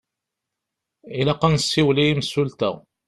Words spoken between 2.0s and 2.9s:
yimsulta.